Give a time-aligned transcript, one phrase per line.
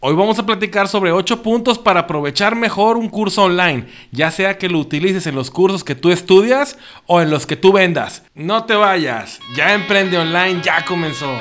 [0.00, 4.56] Hoy vamos a platicar sobre 8 puntos para aprovechar mejor un curso online, ya sea
[4.56, 8.22] que lo utilices en los cursos que tú estudias o en los que tú vendas.
[8.32, 11.36] No te vayas, ya Emprende Online ya comenzó.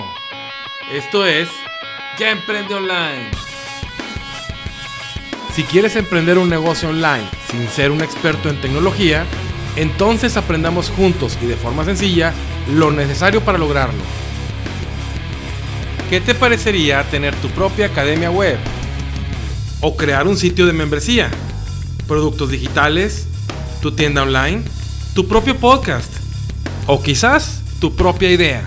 [0.92, 1.48] Esto es
[2.18, 3.30] Ya Emprende Online.
[5.54, 9.28] Si quieres emprender un negocio online sin ser un experto en tecnología,
[9.76, 12.34] entonces aprendamos juntos y de forma sencilla
[12.74, 14.27] lo necesario para lograrlo.
[16.10, 18.58] ¿Qué te parecería tener tu propia academia web?
[19.82, 21.30] ¿O crear un sitio de membresía?
[22.08, 23.28] ¿Productos digitales?
[23.82, 24.64] ¿Tu tienda online?
[25.14, 26.10] ¿Tu propio podcast?
[26.86, 28.64] ¿O quizás tu propia idea?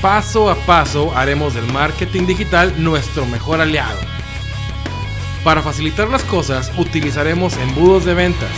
[0.00, 3.98] Paso a paso haremos del marketing digital nuestro mejor aliado.
[5.44, 8.50] Para facilitar las cosas utilizaremos embudos de ventas,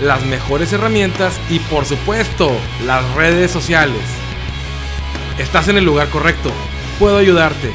[0.00, 2.50] las mejores herramientas y por supuesto
[2.86, 4.25] las redes sociales.
[5.38, 6.50] Estás en el lugar correcto.
[6.98, 7.70] Puedo ayudarte.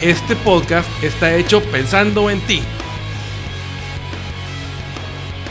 [0.00, 2.60] Este podcast está hecho pensando en ti.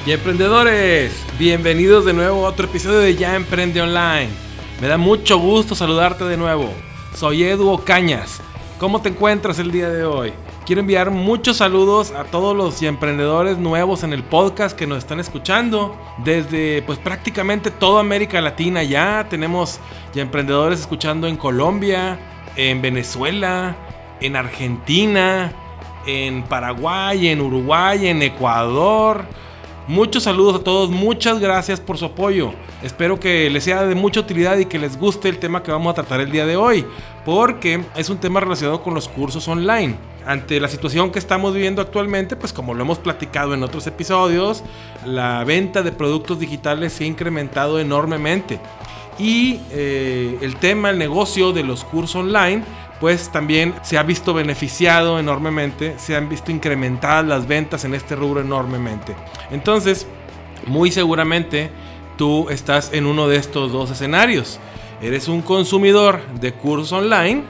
[0.05, 4.27] Y emprendedores, bienvenidos de nuevo a otro episodio de Ya Emprende Online.
[4.81, 6.69] Me da mucho gusto saludarte de nuevo.
[7.15, 8.41] Soy Edu Cañas.
[8.77, 10.33] ¿Cómo te encuentras el día de hoy?
[10.65, 15.19] Quiero enviar muchos saludos a todos los emprendedores nuevos en el podcast que nos están
[15.19, 15.93] escuchando.
[16.23, 19.81] Desde pues prácticamente toda América Latina ya tenemos
[20.15, 22.17] emprendedores escuchando en Colombia,
[22.55, 23.75] en Venezuela,
[24.21, 25.51] en Argentina,
[26.05, 29.25] en Paraguay, en Uruguay, en Ecuador.
[29.89, 32.53] Muchos saludos a todos, muchas gracias por su apoyo.
[32.81, 35.91] Espero que les sea de mucha utilidad y que les guste el tema que vamos
[35.91, 36.85] a tratar el día de hoy,
[37.25, 41.81] porque es un tema relacionado con los cursos online ante la situación que estamos viviendo
[41.81, 44.63] actualmente, pues como lo hemos platicado en otros episodios,
[45.05, 48.59] la venta de productos digitales se ha incrementado enormemente.
[49.19, 52.63] Y eh, el tema, el negocio de los cursos online,
[52.99, 58.15] pues también se ha visto beneficiado enormemente, se han visto incrementadas las ventas en este
[58.15, 59.15] rubro enormemente.
[59.51, 60.07] Entonces,
[60.65, 61.69] muy seguramente
[62.17, 64.59] tú estás en uno de estos dos escenarios.
[65.01, 67.43] Eres un consumidor de cursos online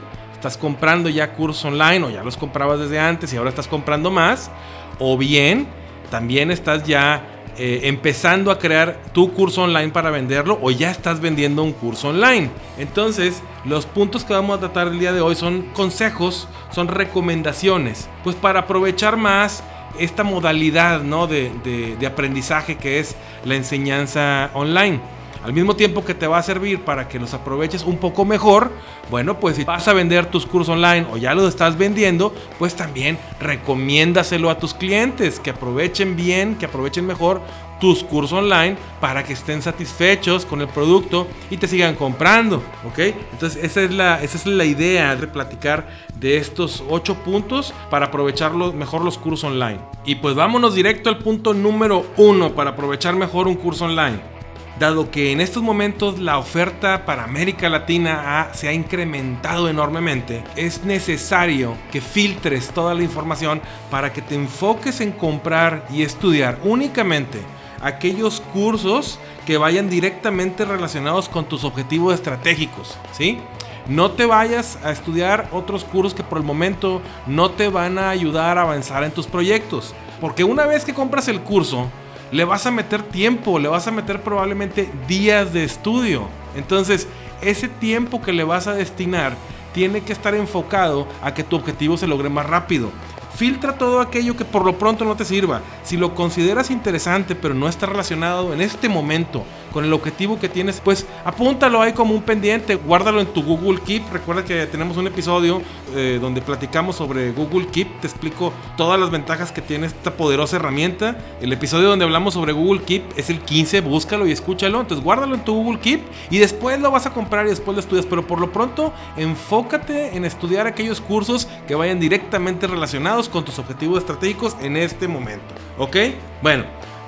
[0.46, 4.10] estás comprando ya cursos online o ya los comprabas desde antes y ahora estás comprando
[4.10, 4.50] más,
[4.98, 5.66] o bien
[6.10, 7.22] también estás ya
[7.56, 12.10] eh, empezando a crear tu curso online para venderlo o ya estás vendiendo un curso
[12.10, 12.50] online.
[12.76, 18.10] Entonces, los puntos que vamos a tratar el día de hoy son consejos, son recomendaciones,
[18.22, 19.64] pues para aprovechar más
[19.98, 21.26] esta modalidad ¿no?
[21.26, 21.50] de,
[21.98, 23.16] de aprendizaje que es
[23.46, 25.00] la enseñanza online
[25.44, 28.72] al mismo tiempo que te va a servir para que los aproveches un poco mejor,
[29.10, 32.74] bueno, pues si vas a vender tus cursos online o ya los estás vendiendo, pues
[32.74, 37.42] también recomiéndaselo a tus clientes, que aprovechen bien, que aprovechen mejor
[37.78, 42.98] tus cursos online para que estén satisfechos con el producto y te sigan comprando, ¿ok?
[43.32, 45.86] Entonces esa es la, esa es la idea de platicar
[46.18, 49.80] de estos ocho puntos para aprovechar mejor los cursos online.
[50.06, 54.33] Y pues vámonos directo al punto número uno para aprovechar mejor un curso online
[54.78, 60.84] dado que en estos momentos la oferta para América Latina se ha incrementado enormemente, es
[60.84, 67.40] necesario que filtres toda la información para que te enfoques en comprar y estudiar únicamente
[67.80, 73.38] aquellos cursos que vayan directamente relacionados con tus objetivos estratégicos, ¿sí?
[73.86, 78.08] No te vayas a estudiar otros cursos que por el momento no te van a
[78.08, 81.90] ayudar a avanzar en tus proyectos, porque una vez que compras el curso,
[82.34, 86.26] le vas a meter tiempo, le vas a meter probablemente días de estudio.
[86.56, 87.06] Entonces,
[87.40, 89.36] ese tiempo que le vas a destinar
[89.72, 92.90] tiene que estar enfocado a que tu objetivo se logre más rápido.
[93.34, 95.60] Filtra todo aquello que por lo pronto no te sirva.
[95.82, 100.48] Si lo consideras interesante pero no está relacionado en este momento con el objetivo que
[100.48, 104.04] tienes, pues apúntalo ahí como un pendiente, guárdalo en tu Google Keep.
[104.12, 105.62] Recuerda que tenemos un episodio
[105.96, 110.56] eh, donde platicamos sobre Google Keep, te explico todas las ventajas que tiene esta poderosa
[110.56, 111.18] herramienta.
[111.40, 114.80] El episodio donde hablamos sobre Google Keep es el 15, búscalo y escúchalo.
[114.80, 117.80] Entonces guárdalo en tu Google Keep y después lo vas a comprar y después lo
[117.80, 118.06] estudias.
[118.06, 123.58] Pero por lo pronto, enfócate en estudiar aquellos cursos que vayan directamente relacionados con tus
[123.58, 125.54] objetivos estratégicos en este momento.
[125.78, 125.96] ¿Ok?
[126.42, 126.64] Bueno,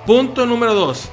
[0.07, 1.11] punto número 2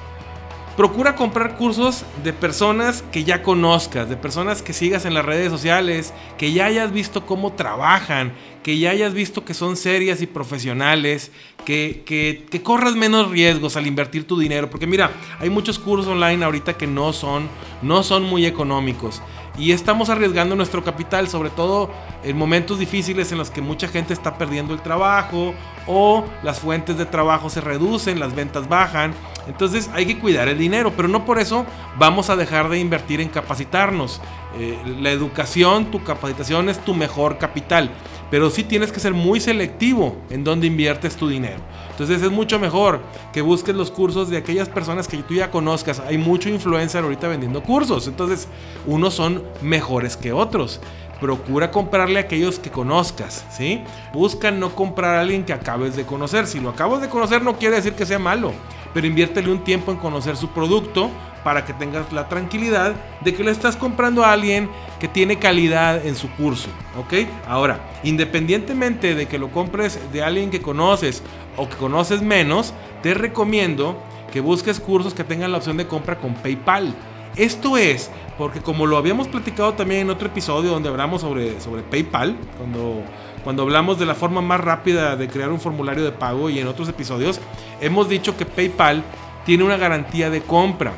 [0.75, 5.51] Procura comprar cursos de personas que ya conozcas, de personas que sigas en las redes
[5.51, 8.33] sociales, que ya hayas visto cómo trabajan,
[8.63, 11.31] que ya hayas visto que son serias y profesionales,
[11.63, 14.71] que, que, corras menos riesgos al invertir tu dinero.
[14.71, 17.50] Porque mira, hay muchos cursos online ahorita que no son,
[17.83, 19.21] no son muy económicos.
[19.57, 21.91] Y estamos arriesgando nuestro capital, sobre todo
[22.23, 25.53] en momentos difíciles en los que mucha gente está perdiendo el trabajo
[25.85, 29.13] o las fuentes de trabajo se reducen, las ventas bajan.
[29.47, 31.65] Entonces hay que cuidar el dinero, pero no por eso
[31.97, 34.21] vamos a dejar de invertir en capacitarnos.
[34.57, 37.89] Eh, la educación, tu capacitación es tu mejor capital,
[38.29, 41.57] pero sí tienes que ser muy selectivo en dónde inviertes tu dinero.
[41.89, 43.01] Entonces es mucho mejor
[43.31, 46.00] que busques los cursos de aquellas personas que tú ya conozcas.
[46.00, 48.47] Hay mucho influencer ahorita vendiendo cursos, entonces
[48.85, 50.79] unos son mejores que otros
[51.19, 53.81] procura comprarle a aquellos que conozcas, ¿sí?
[54.13, 56.47] Busca no comprar a alguien que acabes de conocer.
[56.47, 58.51] Si lo acabas de conocer no quiere decir que sea malo,
[58.94, 61.09] pero inviértele un tiempo en conocer su producto
[61.44, 64.69] para que tengas la tranquilidad de que le estás comprando a alguien
[65.00, 67.28] que tiene calidad en su curso, ¿ok?
[67.48, 71.24] Ahora, independientemente de que lo compres de alguien que conoces
[71.57, 74.01] o que conoces menos, te recomiendo
[74.31, 76.95] que busques cursos que tengan la opción de compra con PayPal.
[77.36, 81.84] Esto es porque como lo habíamos platicado también en otro episodio donde hablamos sobre, sobre
[81.84, 83.04] PayPal, cuando,
[83.44, 86.68] cuando hablamos de la forma más rápida de crear un formulario de pago y en
[86.68, 87.39] otros episodios,
[87.81, 89.04] hemos dicho que PayPal
[89.46, 90.94] tiene una garantía de compra.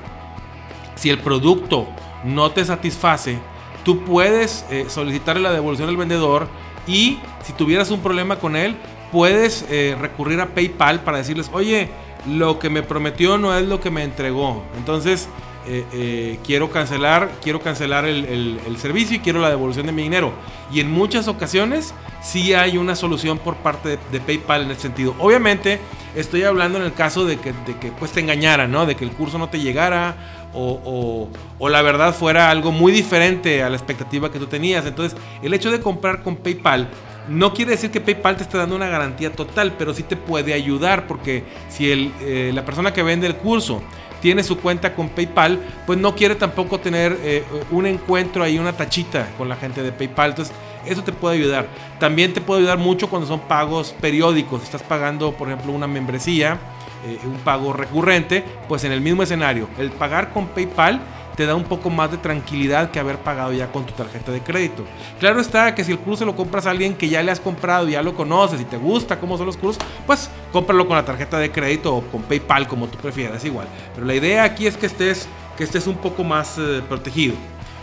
[0.95, 1.87] Si el producto
[2.23, 3.37] no te satisface,
[3.83, 6.47] tú puedes eh, solicitarle la devolución al vendedor
[6.87, 8.75] y si tuvieras un problema con él,
[9.11, 11.89] puedes eh, recurrir a PayPal para decirles, oye,
[12.27, 14.63] lo que me prometió no es lo que me entregó.
[14.77, 15.29] Entonces,
[15.67, 20.33] eh, eh, quiero cancelar, quiero cancelar el, servicio y quiero la devolución de mi dinero.
[20.71, 25.15] Y en muchas ocasiones sí hay una solución por parte de, PayPal en ese sentido.
[25.19, 25.79] Obviamente
[26.15, 27.53] estoy hablando en el caso de que,
[27.97, 28.85] pues te engañara, ¿no?
[28.85, 30.15] De que el curso no te llegara
[30.53, 31.29] o,
[31.59, 34.85] la verdad fuera algo muy diferente a la expectativa que tú tenías.
[34.85, 36.89] Entonces el hecho de comprar con PayPal
[37.27, 40.53] no quiere decir que PayPal te esté dando una garantía total, pero sí te puede
[40.53, 41.91] ayudar porque si
[42.21, 43.81] eh, la persona que vende el curso
[44.21, 48.73] tiene su cuenta con PayPal, pues no quiere tampoco tener eh, un encuentro ahí, una
[48.73, 50.31] tachita con la gente de PayPal.
[50.31, 51.67] Entonces, eso te puede ayudar.
[51.99, 54.63] También te puede ayudar mucho cuando son pagos periódicos.
[54.63, 56.59] Estás pagando, por ejemplo, una membresía,
[57.05, 59.67] eh, un pago recurrente, pues en el mismo escenario.
[59.77, 61.01] El pagar con PayPal
[61.35, 64.41] te da un poco más de tranquilidad que haber pagado ya con tu tarjeta de
[64.41, 64.85] crédito.
[65.19, 67.87] Claro está que si el curso lo compras a alguien que ya le has comprado,
[67.87, 71.37] ya lo conoces y te gusta cómo son los cursos, pues cómpralo con la tarjeta
[71.37, 73.67] de crédito o con PayPal como tú prefieras, igual.
[73.93, 75.27] Pero la idea aquí es que estés,
[75.57, 77.35] que estés un poco más eh, protegido.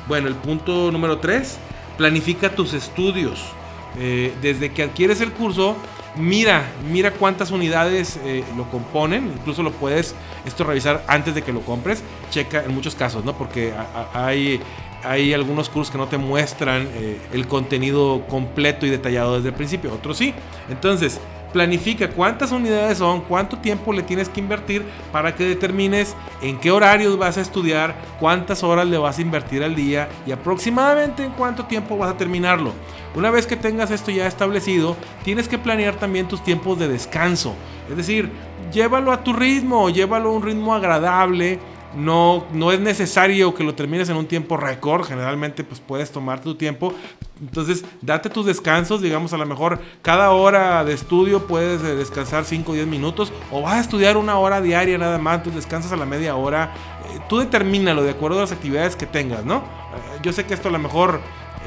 [0.09, 1.59] Bueno, el punto número 3,
[1.97, 3.45] planifica tus estudios.
[3.99, 5.77] Eh, desde que adquieres el curso,
[6.17, 10.15] mira, mira cuántas unidades eh, lo componen, incluso lo puedes
[10.47, 13.33] esto revisar antes de que lo compres, checa en muchos casos, ¿no?
[13.35, 13.73] Porque
[14.13, 14.61] hay,
[15.05, 19.55] hay algunos cursos que no te muestran eh, el contenido completo y detallado desde el
[19.55, 20.35] principio, otros sí.
[20.69, 21.21] Entonces,
[21.53, 26.71] planifica cuántas unidades son, cuánto tiempo le tienes que invertir para que determines en qué
[26.71, 31.33] horarios vas a estudiar, cuántas horas le vas a invertir al día y aproximadamente en
[31.33, 32.73] cuánto tiempo vas a terminarlo.
[33.15, 37.55] Una vez que tengas esto ya establecido, tienes que planear también tus tiempos de descanso.
[37.91, 38.31] Es decir,
[38.73, 41.59] llévalo a tu ritmo, llévalo a un ritmo agradable
[41.97, 45.05] no, no es necesario que lo termines en un tiempo récord.
[45.05, 46.95] Generalmente, pues puedes tomarte tu tiempo.
[47.41, 49.03] Entonces, date tus descansos.
[49.03, 53.33] Digamos, a lo mejor cada hora de estudio puedes eh, descansar 5 o 10 minutos.
[53.51, 55.39] O vas a estudiar una hora diaria nada más.
[55.39, 56.73] Entonces, descansas a la media hora.
[57.15, 59.57] Eh, tú determínalo de acuerdo a las actividades que tengas, ¿no?
[59.57, 61.21] Eh, yo sé que esto a lo mejor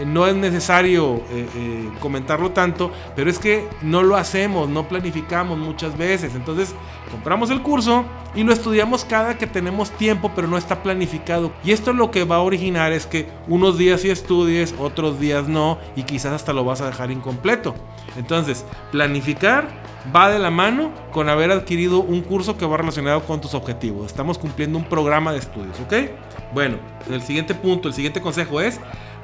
[0.06, 5.58] no es necesario eh, eh, comentarlo tanto, pero es que no lo hacemos, no planificamos
[5.58, 6.36] muchas veces.
[6.36, 6.74] Entonces
[7.12, 8.04] compramos el curso
[8.36, 11.52] y lo estudiamos cada que tenemos tiempo, pero no está planificado.
[11.64, 15.48] Y esto lo que va a originar es que unos días sí estudies, otros días
[15.48, 17.76] no, y quizás hasta lo vas a dejar incompleto.
[18.18, 19.68] Entonces, planificar
[20.14, 24.08] va de la mano con haber adquirido un curso que va relacionado con tus objetivos.
[24.08, 25.94] Estamos cumpliendo un programa de estudios, ¿ok?
[26.54, 26.78] Bueno,
[27.10, 28.80] el siguiente punto, el siguiente consejo es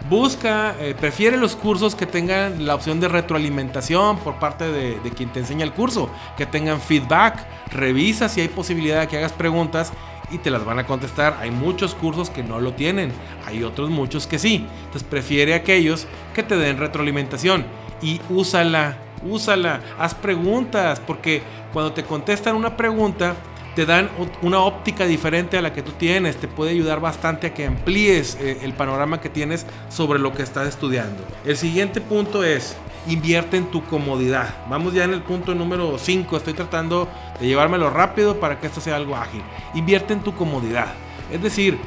[0.09, 5.29] Busca, eh, prefiere los cursos que tengan la opción de retroalimentación por parte de, quien
[5.31, 9.93] te enseña el curso, que tengan feedback, revisa si hay posibilidad de que hagas preguntas
[10.31, 11.37] y te las van a contestar.
[11.39, 13.11] Hay muchos cursos que no lo tienen,
[13.45, 14.67] hay otros muchos que sí.
[14.85, 17.65] Entonces prefiere aquellos que te den retroalimentación
[18.01, 23.35] y úsala, úsala, haz preguntas, porque cuando te contestan una pregunta,
[23.75, 24.09] te dan
[24.41, 28.37] una óptica diferente a la que tú tienes, te puede ayudar bastante a que amplíes
[28.41, 31.23] eh, el panorama que tienes sobre lo que estás estudiando.
[31.45, 32.75] El siguiente punto es,
[33.07, 34.55] invierte en tu comodidad.
[34.69, 37.07] Vamos ya en el punto número 5, estoy tratando
[37.39, 39.41] de llevármelo rápido para que esto sea algo ágil.
[39.73, 40.87] Invierte en tu comodidad.
[41.31, 41.77] Es decir,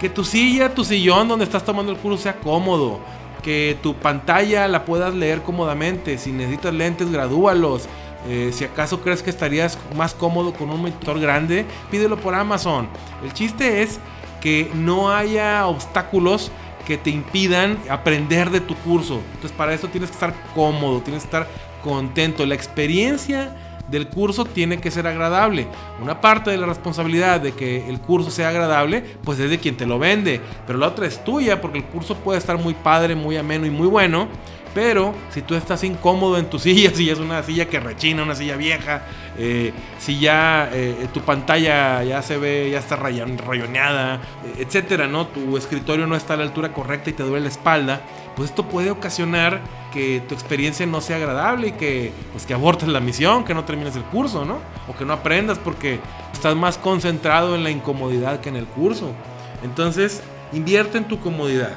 [0.00, 3.00] que tu silla, tu sillón donde estás tomando el curso sea cómodo.
[3.42, 6.16] Que tu pantalla la puedas leer cómodamente.
[6.16, 7.88] Si necesitas lentes, gradúalos
[8.26, 12.88] eh, si acaso crees que estarías más cómodo con un monitor grande, pídelo por Amazon.
[13.22, 13.98] El chiste es
[14.40, 16.50] que no haya obstáculos
[16.86, 19.20] que te impidan aprender de tu curso.
[19.34, 21.48] Entonces para eso tienes que estar cómodo, tienes que estar
[21.82, 22.44] contento.
[22.46, 23.54] La experiencia
[23.90, 25.66] del curso tiene que ser agradable.
[26.02, 29.76] Una parte de la responsabilidad de que el curso sea agradable, pues es de quien
[29.76, 33.14] te lo vende, pero la otra es tuya porque el curso puede estar muy padre,
[33.14, 34.28] muy ameno y muy bueno,
[34.74, 38.34] pero si tú estás incómodo en tu silla, si es una silla que rechina, una
[38.34, 39.02] silla vieja,
[39.38, 44.20] eh, si ya eh, tu pantalla ya se ve, ya está rayoneada,
[44.58, 45.28] etcétera, ¿no?
[45.28, 48.00] Tu escritorio no está a la altura correcta y te duele la espalda,
[48.36, 49.60] pues esto puede ocasionar
[49.92, 53.64] que tu experiencia no sea agradable y que, pues, que abortes la misión, que no
[53.64, 54.58] termines el curso, ¿no?
[54.88, 56.00] O que no aprendas porque
[56.32, 59.12] estás más concentrado en la incomodidad que en el curso.
[59.62, 61.72] Entonces, invierte en tu comodidad.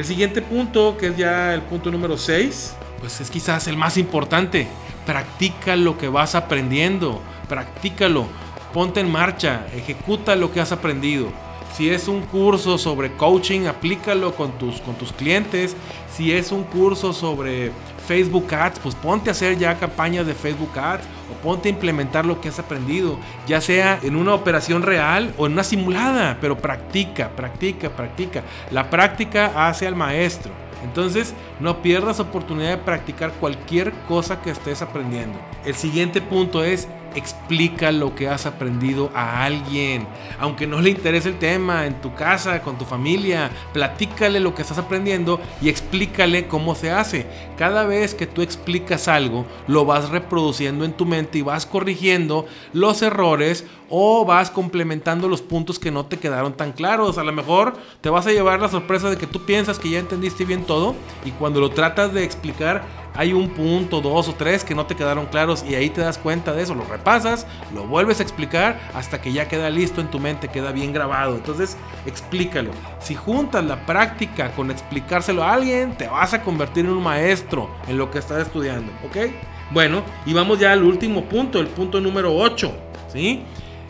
[0.00, 3.98] El siguiente punto, que es ya el punto número 6, pues es quizás el más
[3.98, 4.66] importante.
[5.04, 8.26] Practica lo que vas aprendiendo, practícalo,
[8.72, 11.30] ponte en marcha, ejecuta lo que has aprendido.
[11.72, 15.76] Si es un curso sobre coaching, aplícalo con tus, con tus clientes.
[16.12, 17.70] Si es un curso sobre
[18.06, 22.26] Facebook Ads, pues ponte a hacer ya campañas de Facebook Ads o ponte a implementar
[22.26, 26.58] lo que has aprendido, ya sea en una operación real o en una simulada, pero
[26.58, 28.42] practica, practica, practica.
[28.70, 30.52] La práctica hace al maestro.
[30.82, 35.38] Entonces, no pierdas oportunidad de practicar cualquier cosa que estés aprendiendo.
[35.64, 40.06] El siguiente punto es explica lo que has aprendido a alguien.
[40.38, 44.62] Aunque no le interese el tema, en tu casa, con tu familia, platícale lo que
[44.62, 47.26] estás aprendiendo y explícale cómo se hace.
[47.56, 52.46] Cada vez que tú explicas algo, lo vas reproduciendo en tu mente y vas corrigiendo
[52.72, 57.18] los errores o vas complementando los puntos que no te quedaron tan claros.
[57.18, 59.98] A lo mejor te vas a llevar la sorpresa de que tú piensas que ya
[59.98, 64.64] entendiste bien todo y cuando lo tratas de explicar hay un punto, dos o tres
[64.64, 67.86] que no te quedaron claros y ahí te das cuenta de eso, lo repasas, lo
[67.86, 71.34] vuelves a explicar hasta que ya queda listo en tu mente, queda bien grabado.
[71.34, 71.76] Entonces,
[72.06, 72.70] explícalo.
[73.00, 77.70] Si juntas la práctica con explicárselo a alguien, te vas a convertir en un maestro
[77.88, 79.32] en lo que estás estudiando, ¿ok?
[79.72, 82.72] Bueno, y vamos ya al último punto, el punto número 8,
[83.12, 83.42] ¿sí?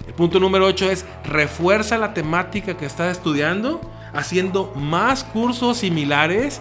[0.07, 3.81] El punto número 8 es refuerza la temática que estás estudiando
[4.13, 6.61] haciendo más cursos similares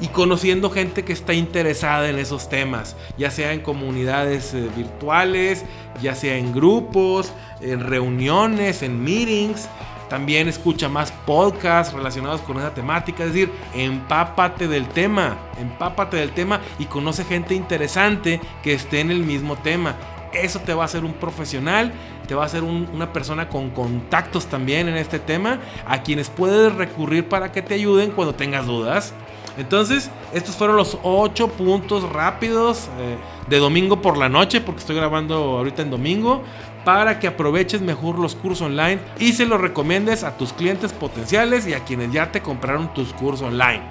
[0.00, 5.64] y conociendo gente que está interesada en esos temas, ya sea en comunidades eh, virtuales,
[6.00, 9.68] ya sea en grupos, en reuniones, en meetings.
[10.08, 16.30] También escucha más podcasts relacionados con esa temática, es decir, empápate del tema, empápate del
[16.30, 19.96] tema y conoce gente interesante que esté en el mismo tema.
[20.32, 21.92] Eso te va a hacer un profesional,
[22.26, 26.74] te va a hacer una persona con contactos también en este tema, a quienes puedes
[26.74, 29.14] recurrir para que te ayuden cuando tengas dudas.
[29.58, 33.16] Entonces, estos fueron los 8 puntos rápidos eh,
[33.48, 36.42] de domingo por la noche, porque estoy grabando ahorita en domingo,
[36.84, 41.66] para que aproveches mejor los cursos online y se los recomiendes a tus clientes potenciales
[41.66, 43.82] y a quienes ya te compraron tus cursos online.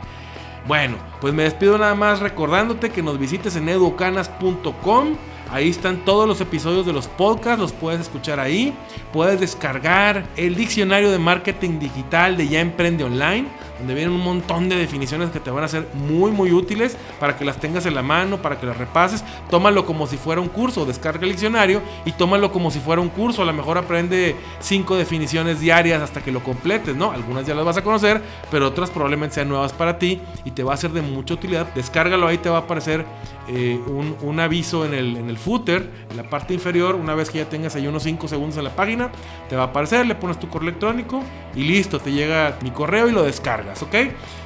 [0.67, 5.15] Bueno, pues me despido nada más recordándote que nos visites en educanas.com.
[5.51, 8.73] Ahí están todos los episodios de los podcasts, los puedes escuchar ahí.
[9.13, 13.47] Puedes descargar el diccionario de marketing digital de Ya Emprende Online
[13.77, 17.37] donde vienen un montón de definiciones que te van a ser muy muy útiles para
[17.37, 19.23] que las tengas en la mano, para que las repases.
[19.49, 23.09] Tómalo como si fuera un curso, descarga el diccionario y tómalo como si fuera un
[23.09, 23.41] curso.
[23.41, 27.11] A lo mejor aprende cinco definiciones diarias hasta que lo completes, ¿no?
[27.11, 30.63] Algunas ya las vas a conocer, pero otras probablemente sean nuevas para ti y te
[30.63, 31.73] va a ser de mucha utilidad.
[31.73, 33.05] Descárgalo ahí, te va a aparecer
[33.49, 37.39] eh, un, aviso en el, en el footer, en la parte inferior, una vez que
[37.39, 39.09] ya tengas ahí unos 5 segundos en la página,
[39.49, 41.23] te va a aparecer, le pones tu correo electrónico
[41.55, 43.95] y listo, te llega mi correo y lo descargas, ¿ok?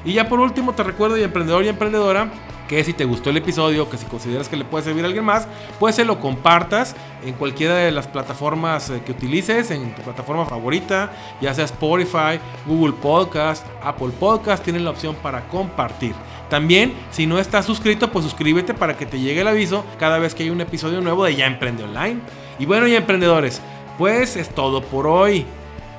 [0.06, 2.32] Y ya por último te recuerdo, emprendedor y emprendedora,
[2.72, 5.26] que si te gustó el episodio, que si consideras que le puede servir a alguien
[5.26, 5.46] más,
[5.78, 10.46] pues se lo compartas en cualquiera de las plataformas eh, que utilices, en tu plataforma
[10.46, 11.12] favorita,
[11.42, 16.14] ya sea Spotify, Google Podcast, Apple Podcast, tienen la opción para compartir.
[16.50, 20.34] También, si no estás suscrito, pues suscríbete para que te llegue el aviso cada vez
[20.34, 22.22] que hay un episodio nuevo de Ya Emprende Online.
[22.58, 23.62] Y bueno, emprendedores,
[23.98, 25.46] pues es todo por hoy.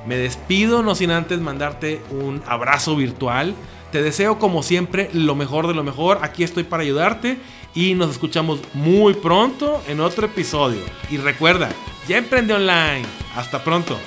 [0.05, 3.55] Me despido, no sin antes mandarte un abrazo virtual.
[3.91, 6.19] Te deseo como siempre lo mejor de lo mejor.
[6.21, 7.37] Aquí estoy para ayudarte
[7.73, 10.81] y nos escuchamos muy pronto en otro episodio.
[11.09, 11.69] Y recuerda,
[12.07, 13.05] ya emprende online.
[13.35, 13.97] Hasta pronto.